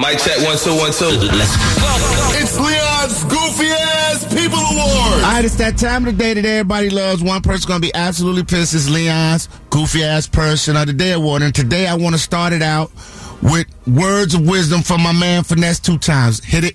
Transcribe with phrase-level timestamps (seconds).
[0.00, 1.12] Mic check one two one two.
[1.36, 1.54] Let's
[2.40, 5.14] It's Leon's Goofy Ass People Award.
[5.14, 7.22] All right, it's that time of the day that everybody loves.
[7.22, 8.72] One person's gonna be absolutely pissed.
[8.74, 12.54] It's Leon's goofy ass person of the day award, and today I want to start
[12.54, 12.90] it out
[13.42, 16.42] with words of wisdom from my man Finesse2Tymes.
[16.44, 16.74] Hit it.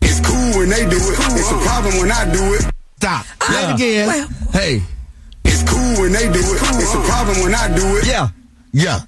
[0.00, 1.18] It's cool when they do it.
[1.36, 2.64] It's a problem when I do it.
[2.96, 3.26] Stop.
[3.40, 4.28] Play it again.
[4.52, 4.82] Hey,
[5.44, 6.60] It's cool when they do it.
[6.80, 8.06] It's a problem when I do it.
[8.06, 8.28] yeah.
[8.72, 9.00] Yeah.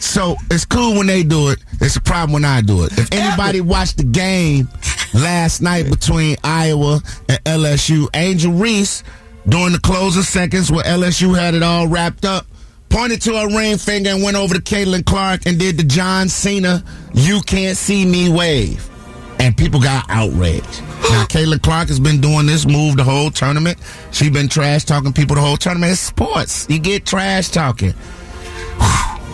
[0.00, 1.58] So it's cool when they do it.
[1.80, 2.98] It's a problem when I do it.
[2.98, 4.68] If anybody watched the game
[5.14, 9.04] last night between Iowa and LSU, Angel Reese,
[9.48, 12.46] during the closing seconds where LSU had it all wrapped up,
[12.88, 16.28] pointed to her ring finger and went over to Caitlin Clark and did the John
[16.28, 16.82] Cena,
[17.12, 18.86] you can't see me wave.
[19.38, 20.82] And people got outraged.
[21.10, 23.78] Now, Caitlin Clark has been doing this move the whole tournament.
[24.12, 25.90] She's been trash talking people the whole tournament.
[25.92, 26.68] It's sports.
[26.70, 27.94] You get trash talking.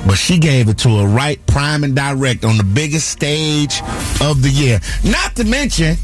[0.07, 3.83] But she gave it to her right prime and direct on the biggest stage
[4.21, 4.81] of the year.
[5.05, 5.97] Not to mention,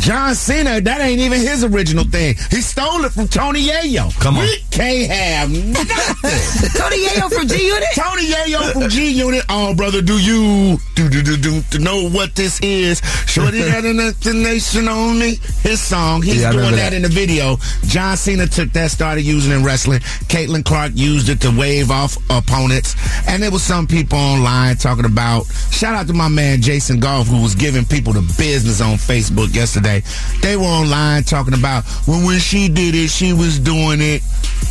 [0.00, 2.34] John Cena, that ain't even his original thing.
[2.50, 4.12] He stole it from Tony Yayo.
[4.20, 4.42] Come on.
[4.42, 6.70] We can't have nothing.
[6.76, 7.88] Tony Yayo from G Unit.
[7.94, 9.44] Tony Yayo from G Unit.
[9.48, 13.00] Oh, brother, do you do do do do to know what this is?
[13.26, 15.36] Shorty had an explanation on me.
[15.62, 16.22] His song.
[16.22, 16.90] He's Yeah, doing that.
[16.90, 16.92] that.
[16.94, 17.56] in the video.
[17.84, 20.00] John Cena took that, started using it in wrestling.
[20.28, 22.96] Caitlin Clark used it to wave off opponents.
[23.28, 25.44] And there was some people online talking about.
[25.70, 29.54] Shout out to my man Jason Goff, who was giving people the business on Facebook
[29.54, 30.02] yesterday.
[30.40, 34.22] They were online talking about well, when she did it, she was doing it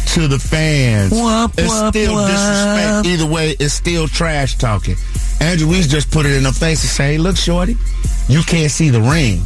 [0.07, 1.11] to the fans.
[1.57, 3.07] It's still disrespect.
[3.07, 4.95] Either way, it's still trash talking.
[5.41, 7.75] Angel Reese just put it in her face and say, hey, look, shorty,
[8.27, 9.41] you can't see the ring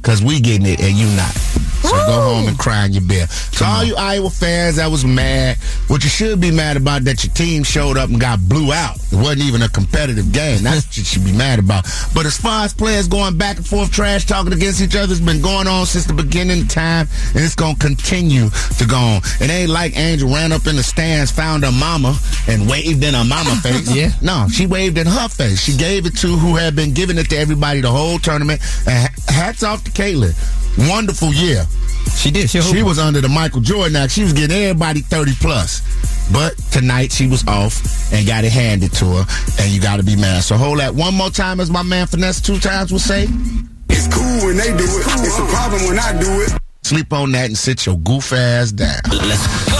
[0.00, 1.34] because we getting it and you not.
[1.82, 3.28] So go home and cry in your bed.
[3.30, 5.56] To all you Iowa fans that was mad,
[5.88, 8.96] what you should be mad about that your team showed up and got blew out.
[9.10, 10.62] It wasn't even a competitive game.
[10.62, 11.84] That's what you should be mad about.
[12.14, 15.20] But as far as players going back and forth, trash talking against each other, it's
[15.20, 18.96] been going on since the beginning of time, and it's going to continue to go
[18.96, 19.22] on.
[19.40, 23.14] It ain't like Angel ran up in the stands, found her mama, and waved in
[23.14, 23.92] her mama face.
[23.94, 24.12] Yeah.
[24.22, 25.60] No, she waved in her face.
[25.60, 28.60] She gave it to who had been giving it to everybody the whole tournament.
[28.86, 30.34] And hats off to Caitlin.
[30.78, 31.66] Wonderful year.
[32.16, 32.50] She did.
[32.50, 34.12] She, She was under the Michael Jordan Act.
[34.12, 35.82] She was getting everybody 30 plus.
[36.32, 39.24] But tonight she was off and got it handed to her.
[39.58, 40.42] And you got to be mad.
[40.44, 43.26] So hold that one more time, as my man Finesse2Tymes would say.
[43.88, 45.06] It's cool when they do it.
[45.26, 46.52] It's a problem when I do it.
[46.82, 49.00] Sleep on that and sit your goof ass down.
[49.10, 49.79] let's